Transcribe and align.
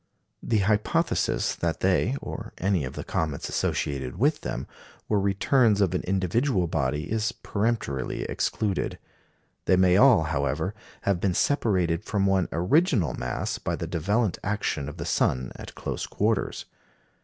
The 0.41 0.57
hypothesis 0.65 1.53
that 1.53 1.81
they, 1.81 2.17
or 2.23 2.53
any 2.57 2.85
of 2.85 2.93
the 2.95 3.03
comets 3.03 3.47
associated 3.49 4.17
with 4.17 4.41
them, 4.41 4.65
were 5.07 5.19
returns 5.19 5.79
of 5.79 5.93
an 5.93 6.01
individual 6.05 6.65
body 6.65 7.03
is 7.11 7.31
peremptorily 7.31 8.23
excluded. 8.23 8.97
They 9.65 9.75
may 9.75 9.97
all, 9.97 10.23
however, 10.23 10.73
have 11.01 11.19
been 11.21 11.35
separated 11.35 12.03
from 12.03 12.25
one 12.25 12.47
original 12.51 13.13
mass 13.13 13.59
by 13.59 13.75
the 13.75 13.85
divellent 13.85 14.39
action 14.43 14.89
of 14.89 14.97
the 14.97 15.05
sun 15.05 15.51
at 15.55 15.75
close 15.75 16.07
quarters. 16.07 16.65